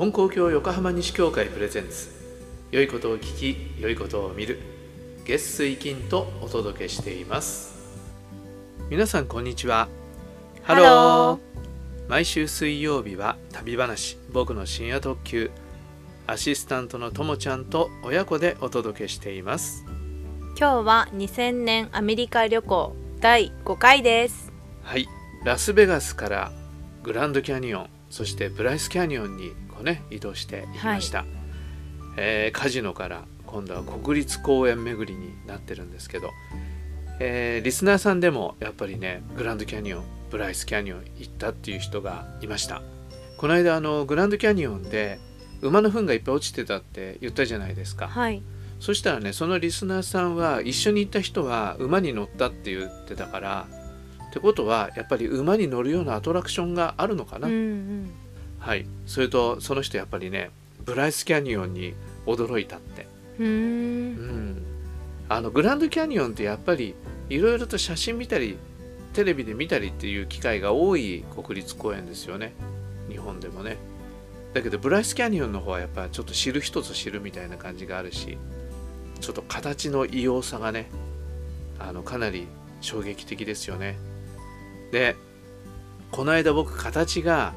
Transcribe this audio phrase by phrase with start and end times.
[0.00, 2.08] 金光教横浜西教会プレゼンツ。
[2.70, 4.58] 良いことを聞き良いことを見る。
[5.26, 7.74] 月水金とお届けしています。
[8.88, 9.88] 皆さんこんにちは。
[10.62, 11.38] ハロー
[12.08, 15.50] 毎週水曜日は旅話僕の深夜特急。
[16.26, 19.84] アシスタントのともちゃんと親子でお届けしています。
[20.58, 24.50] 今日は2000年アメリカ旅行第5回です。
[24.82, 25.06] はい。
[25.44, 26.52] ラスベガスから
[27.02, 31.24] グランドキャニオンそしてブライスキャニオンにこうね移動していきました、
[32.18, 36.30] えーカジノから今度は国立公園巡りになってるんですけど、
[37.18, 42.82] えーリスナーさんでもやっぱりねグランドキャニオンブライスキャニオン行ったっていう人がいました。
[43.38, 45.18] この間あのグランドキャニオンで
[45.62, 48.06] 馬の糞がいっぱい落ちてたって言ったじゃないですか。
[48.06, 48.42] はい。
[48.80, 53.66] そしたらねそのリスナーさんは一緒に行った人は馬に乗ったって言ってたから
[54.28, 58.12] ってことはやっぱり馬に乗るようなアトラクションがあるのかな、うんうん
[58.60, 58.86] はい。
[59.06, 60.50] それとその人やっぱりね
[60.84, 61.94] ブライスキャニオンに
[62.26, 63.06] 驚いたって。
[63.38, 64.62] うん。
[65.28, 66.94] あのグランドキャニオンってやっぱり
[67.28, 68.58] いろいろと写真見たり
[69.12, 72.52] テレビで見たりっていう機会が多い国立公園ですよね。
[73.08, 73.76] 日本でもね。
[74.52, 78.36] だけどブライスキャニオンの方はやっぱちょっと知る人ぞ知るみたいな感じがあるし
[79.20, 80.90] ちょっと形の異様さがね
[81.78, 82.48] あのかなり
[82.80, 83.96] 衝撃的ですよね。
[84.90, 85.14] で
[86.10, 87.54] この間僕形が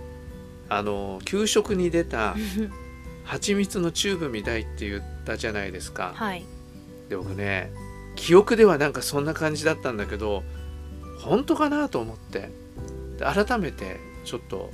[0.69, 2.35] あの給食に出た
[3.23, 6.45] 蜂蜜のチューブみたいって言ったじゃないですか、はい。
[7.09, 7.71] で僕ね
[8.15, 10.43] 記憶ではなんかそんな感じだったんだけど
[11.19, 12.49] 本当かなと思って
[13.17, 14.71] で改めてちょっと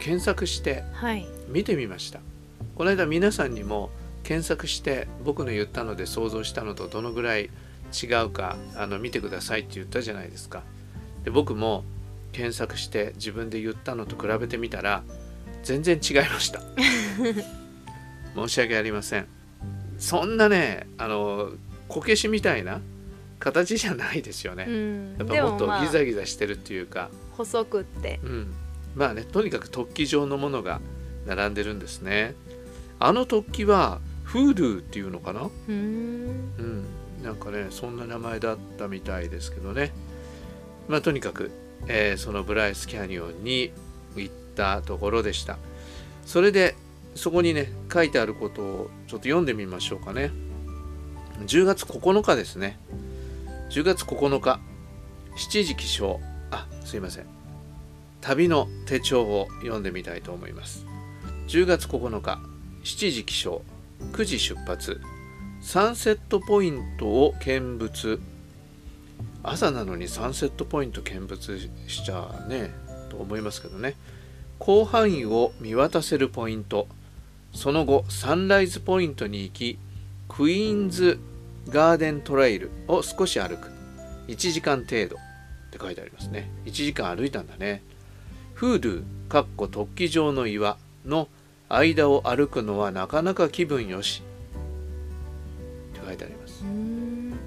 [0.00, 1.26] 検索してはい。
[1.48, 2.20] 見てみました。
[2.74, 3.90] この間皆さんにも
[4.22, 7.50] 検索して僕の言ったので想像したのとどのぐらい
[7.90, 10.62] 違うかあの見てくださいって言ったじゃないですか。
[11.24, 11.84] で僕も
[12.38, 15.02] 検索して自分で言ったのと比べてみたら
[15.64, 16.62] 全然違いました。
[18.36, 19.26] 申し訳ありません。
[19.98, 21.50] そんなねあの
[21.88, 22.80] こけしみたいな
[23.40, 25.16] 形じゃないですよね、うん。
[25.18, 28.20] やっぱもっとギザギザしてるっていうか、細くって。
[28.22, 28.54] うん、
[28.94, 30.80] まあねとにかく突起状のものが
[31.26, 32.36] 並んでるんですね。
[33.00, 35.50] あの突起はフードゥっていうのかな？
[35.68, 36.84] うん。
[37.24, 39.92] なんかねそんな名前だったみたいですけどね。
[40.86, 41.50] まあとにかく、
[41.86, 43.72] えーそのブライスキャニオンに
[44.16, 45.58] 行ったところでした。
[46.26, 46.74] それで
[47.14, 50.30] そこにね書いてあることをちょっと読んでみましょうかね。
[51.46, 52.78] 10月9日ですね。
[53.70, 54.60] 10月9日。
[55.36, 56.18] 7時起床。
[56.50, 57.26] あすいません。
[58.20, 60.84] 旅の手帳を読んでみたいと思います。
[61.46, 62.40] 10月9日。
[62.82, 63.60] 7時起床。
[64.12, 65.00] 9時出発。
[65.60, 68.20] サンセットポイントを見物。
[69.42, 72.70] 朝なのにサンセットポイント見物しちゃね
[73.08, 73.94] と思いますけどね。
[74.60, 76.88] 広範囲を見渡せるポイント。
[77.54, 79.78] その後サンライズポイントに行き
[80.28, 81.18] クイーンズ
[81.68, 83.70] ガーデントレイルを少し歩く。
[84.28, 85.16] 1時間程度。
[85.16, 86.50] って書いてありますね。
[86.64, 87.82] 1時間歩いたんだね。
[88.54, 91.28] フードゥかっこ突起状の岩の
[91.68, 94.22] 間を歩くのはなかなか気分よし。
[95.92, 96.97] って書いてあります。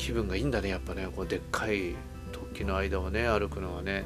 [0.01, 1.07] 気分がいいんだねやっぱね。
[1.15, 1.91] こうでっかい
[2.31, 4.03] 突起の間をね歩くのはね。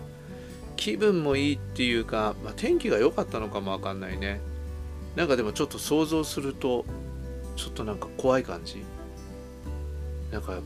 [0.76, 4.42] 気分もいいっていうか、まあ、天気が良かったのかもわかんないね。
[5.16, 6.84] なんかでもちょっと想像すると
[7.56, 8.84] ちょっとなんか怖い感じ。
[10.32, 10.60] なんか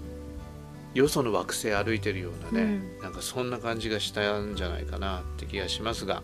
[0.96, 6.24] よその惑星歩いてるようなね、なんかそんな感じがしたんじゃないかなって気がしますが。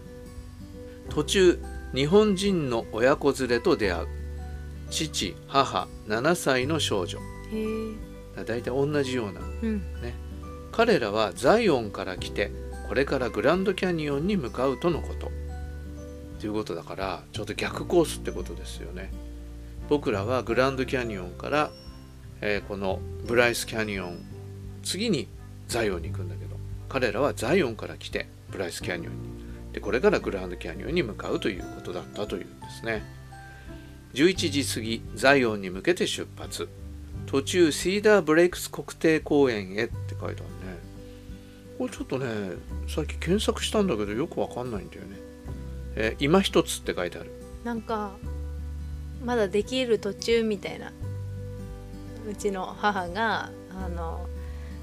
[1.09, 1.59] 途中
[1.93, 4.07] 日本人の親子連れと出会う。
[4.89, 7.19] 父母7歳の少女
[8.37, 9.81] へえだいたい同じようなうん。
[10.71, 12.51] 彼らはザイオンから来て
[12.87, 15.31] これからグランドキャニオンに向かうとのこと。
[16.39, 19.11] ということだからちょっと逆コースってことですよね。
[19.89, 21.71] 僕らはグランドキャニオンから、
[22.41, 24.19] えーこのブライスキャニオン
[24.83, 25.27] 次に
[25.67, 26.55] ザイオンに行くんだけど
[26.89, 29.19] 彼らはザイオンから来てブライスキャニオンに。
[29.73, 33.03] でこれからグランドキャニオンに向かうということだったというんですね。
[34.13, 36.69] 11時過ぎザイオンに向けて出発
[37.25, 40.45] 途中シーダーブレイクス国定公園へって書いてあるね
[41.77, 42.25] これちょっとね
[42.87, 45.17] さっき検索したんだけどよくわかんないんだよね、
[45.95, 47.31] えー今一つって書いてある。
[47.63, 48.15] なんか
[49.23, 50.91] まだできる途中みたいな。
[52.29, 54.27] うちの母があの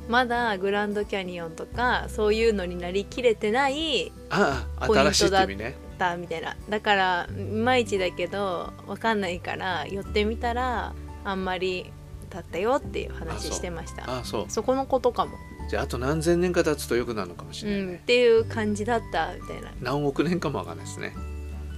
[0.09, 6.57] まだグランドキャニオンとかそういうのになりきれてないああポイントだ新しいっねだみたいな。
[6.69, 10.93] だからいまいちだけどわかんないから寄ってみたら
[11.25, 11.93] あんまり
[12.33, 14.11] だったよっていう話してました。
[14.11, 14.45] ああそう。
[14.49, 15.33] そこのことかも、
[15.71, 17.95] じゃああと何千年か経つと良くなるのかもしうん、れないね。
[18.03, 19.71] っ、ていう感じだったみたいな。
[19.81, 21.15] 何億年かもわかんないですね。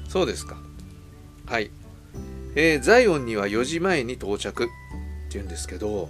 [0.09, 0.57] そうですか。
[1.47, 1.71] はい。
[2.57, 4.69] えーザイオンには4時前に到着っ
[5.31, 6.09] ていうんですけど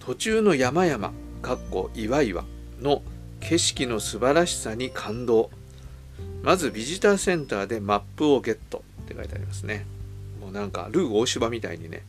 [0.00, 2.44] 途中の山々かっこ岩々
[2.80, 3.02] の
[3.40, 5.50] 景色の素晴らしさに感動。
[6.42, 9.84] まずビジターセンターでマップをゲットって書いてありますね。
[10.40, 12.02] もうなんかルー大芝みたいにね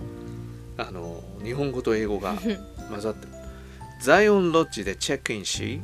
[0.77, 2.35] あの日本語と英語が
[2.89, 3.31] 混ざってる。
[4.01, 5.81] ザイオンロッジでチェックインし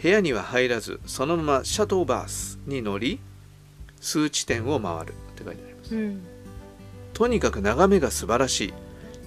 [0.00, 3.18] 部屋には入らずそのままシャトーバースに乗り
[4.00, 5.94] 数地点を回るって書いてあります。
[5.96, 6.22] うん。
[7.12, 8.74] とにかく眺めが素晴らしい。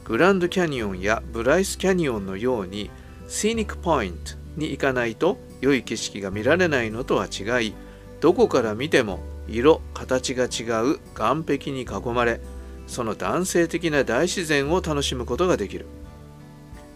[0.05, 2.89] グランドキャニオンやブライスキャニオンのように
[3.27, 7.73] シーニックポイントに行かないと良い景色が見られないのとは違い
[8.21, 9.19] どこから見ても
[9.49, 12.39] 色形が違う岸壁に囲まれ
[12.87, 15.85] その男性的な大自然を楽しむことができる。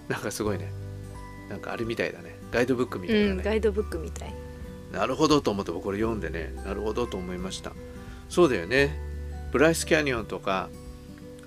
[0.08, 0.72] なんかすごいね。
[1.50, 2.36] なんかあれみたいだね。
[2.52, 4.34] ガイドブックみたいだね、うん、ガイドブックみたい。
[4.92, 6.54] なるほどと思って僕これ読んでね。
[6.66, 7.74] なるほどと思いました。
[8.30, 8.98] そうだよね。
[9.52, 10.70] ブライスキャニオンとか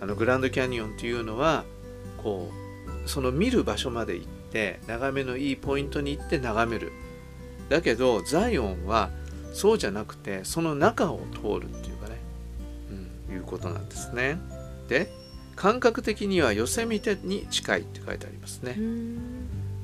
[0.00, 1.64] あのグランドキャニオンっていうのは
[2.23, 2.50] こ
[3.05, 6.93] うその見る場所まで行って眺めのいいポイントに行って眺める。
[7.69, 9.11] だけどザイオンは
[9.52, 11.94] そうじゃなくてその中を通るっていう
[13.44, 14.38] ことなんですね。
[14.88, 15.11] で
[15.56, 18.75] 感覚的にはヨセミテに近いって書いてありますね。
[18.76, 19.19] うん。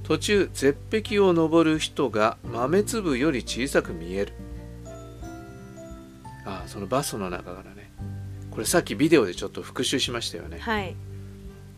[0.03, 4.33] 途中絶壁を登る人が豆粒より小さく見える。
[6.45, 7.93] ああそのバスの中からね。
[8.51, 10.59] これさっきビデオでちょっと復習しましたよね。
[10.59, 10.97] はい。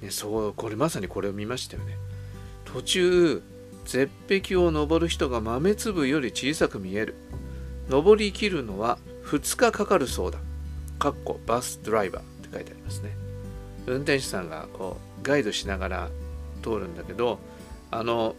[0.00, 1.96] ねそうこれまさにこれを見ましたよね。
[2.64, 3.42] 途中
[3.84, 7.14] 絶壁を登る人が豆粒より小さく見える。
[7.90, 10.38] 登りきるのは2日かかるそうだ
[11.02, 13.10] かっこバスドライバーって書いてありますね。
[13.86, 16.10] 運転手さんがこうガイドしながら
[16.62, 17.40] 通るんだけど
[17.90, 18.36] あの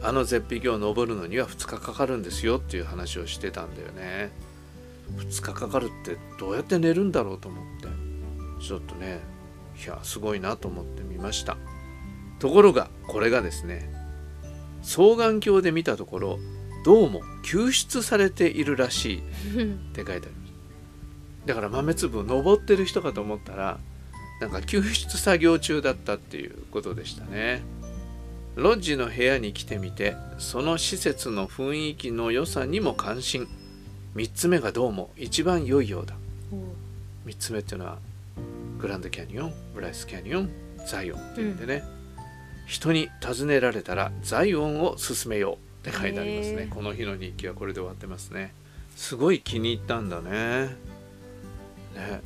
[0.00, 4.30] あの絶壁を登るのには2日かかるんですよっていう話をしてたんだよね。
[5.16, 7.88] 2日かかるってどうやって寝るんだろうと思って。
[8.64, 9.18] ちょっとね
[9.84, 11.56] いやすごいなと思ってみました。
[12.38, 13.92] ところがこれがですね
[14.84, 16.38] 双眼鏡で見たところ
[16.84, 19.22] どうも救出されているらしいっ
[19.94, 20.43] て書いてあります
[21.46, 23.78] だから豆粒を登ってる人かと思ったら
[24.40, 27.62] なんか救出作業中だったっていうことでしたね。
[28.56, 33.48] ロッジの部屋に来てみてその施設の雰囲気の良さにも関心。
[34.14, 36.14] 3つ目がどうも一番良いようだ。
[37.26, 37.98] 3つ目っていうのは
[38.78, 40.50] グランドキャニオンブライスキャニオン
[40.86, 41.82] ザイオンっていうんでね、
[42.66, 46.68] 人に尋ねられたらザイオンを進めようって書いてありますね。
[46.70, 48.52] この日の日記はこれで終わってますね。
[48.94, 50.76] すごい気に入ったんだね
[51.94, 52.20] ね。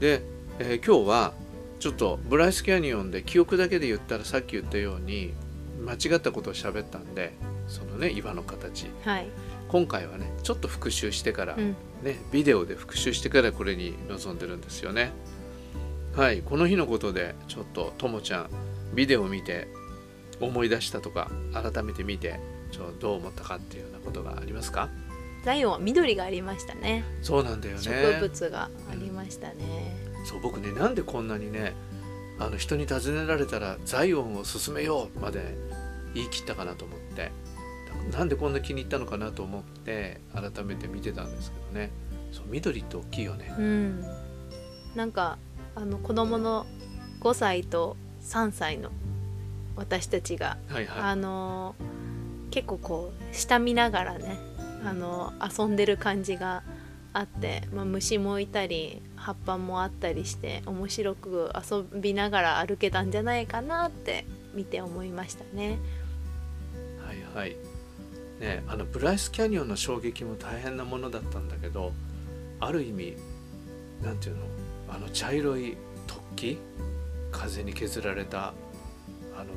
[0.00, 0.22] で、
[0.58, 1.34] えー今日は
[1.78, 5.32] ちょっとブライスキャニオンで記憶だけで言ったらさっき言ったように
[5.84, 7.32] 間違ったことを喋ったんで
[7.68, 8.86] そのね岩の形。
[9.04, 9.28] はい。
[9.68, 11.76] 今回はねちょっと復習してから、うん。
[12.02, 15.10] ね、ビデオで復習してからこれに臨んでるんですよね。
[16.14, 18.50] はい、この日のことでちょっとともちゃん
[18.94, 19.68] ビデオを見て
[20.40, 22.40] 思い出したとか改めて見て
[22.70, 24.88] ちょどう思ったかっていうようなことがありますか？
[25.44, 27.82] ザイオンは緑がありましたねそうなんだよね。
[27.82, 31.74] 植物がありましたね、そう僕ねなんでこんなにね
[32.38, 35.56] あの人に尋ねられたらザイオンを進めようまで
[36.14, 37.30] 言い切ったかなと思って
[38.12, 41.90] なんでこんな気に入ったのかなと思って改めて見てたんですけどね
[42.32, 43.54] そう緑って大きいよね。
[43.58, 44.04] うん
[44.94, 45.38] なんか
[45.74, 46.66] あの子供の
[47.20, 48.90] 5歳と3歳の
[49.76, 51.02] 私たちが、はいはい。
[51.02, 51.74] あの
[52.50, 54.38] 結構こう下見ながらね
[54.84, 56.62] あの遊んでる感じが
[57.12, 65.78] あって、まあ、虫もいたり葉っぱもあったりして面白く遊びながら歩けたんじゃないかなって見て思いましたね。
[67.06, 67.56] はいはい。
[68.40, 71.92] ねあのブライスキャニオンの衝撃も大変なものだったんだけど
[72.60, 73.16] ある意味
[74.02, 74.42] なんていうの
[74.88, 76.58] あの茶色い突起
[77.32, 78.54] 風に削られた
[79.36, 79.52] あの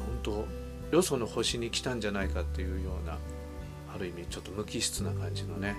[0.00, 0.48] 本
[0.90, 3.18] 当よその星に来たんじゃないかっていうような
[3.96, 5.74] ある意味ちょっと無機質な感じのね。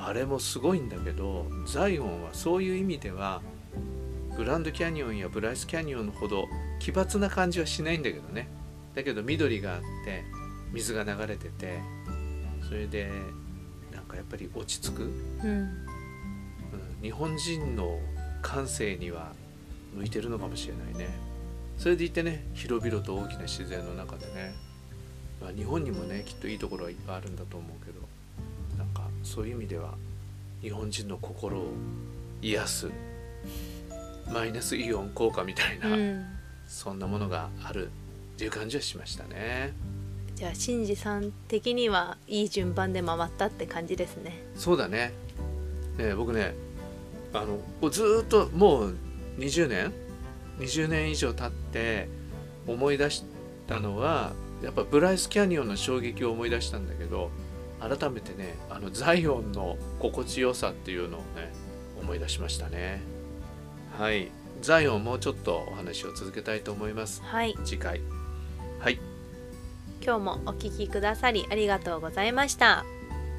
[0.00, 3.42] あれもすごいんだけどザイオンはそういう意味では
[4.36, 6.46] グランドキャニオンやブライスキャニオンほど
[6.78, 8.48] 奇抜な感じはしないんだけどね。
[8.94, 10.24] だけど緑があって
[10.72, 11.80] 水が流れてて
[12.66, 13.10] それで
[13.92, 15.76] なんかやっぱり落ち着く、うん、うん、
[17.02, 17.98] 日本人の
[18.42, 19.32] 感性には
[19.94, 21.08] 向いてるのかもしれないね。
[21.76, 24.52] それでいてね広々と大きな自然の中でね、
[25.40, 28.00] まあ、日本にもねきっといいところはいっぱいあるんだと思うけど
[28.76, 29.94] なんかそういう意味では
[30.60, 31.66] 日本人の心を
[32.42, 32.90] 癒す
[34.32, 36.26] マイナスイオン効果みたいな、うん、
[36.66, 37.90] そんなものがあるっ
[38.38, 39.72] ていう感じはしましたね。
[40.34, 44.40] じゃあシンジさん的にはいい順番で回ったって感じですね。
[44.54, 45.12] そうだね
[45.96, 46.54] ね僕ね
[47.32, 48.96] あのずーっともう
[49.38, 49.92] 20年
[50.60, 52.08] ？20年以上経って
[52.66, 53.24] 思い出し
[53.66, 57.30] たのはやっぱブライスキャニオンの衝撃を思い出したんだけど
[57.80, 61.52] 改めてねあのザイオンの心地よさっていうのをね
[62.00, 63.00] 思い出しましたね。
[63.98, 64.30] はい。
[64.60, 67.22] ザイオンもうちょっとお話を続けたいと思います。
[67.22, 67.56] はい。
[67.64, 68.00] 次回。
[68.80, 68.98] はい。
[70.02, 72.84] 今日もお聞きくださりありがとうございました。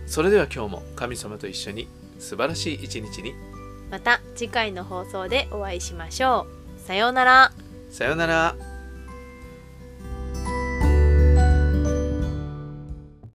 [0.06, 1.88] それでは今日も神様と一緒に
[2.20, 3.34] 素晴らしい一日に。
[3.90, 6.48] また次回の放送でお会いしましょ
[6.78, 6.80] う。
[6.80, 7.52] さようなら。
[7.90, 8.69] さようなら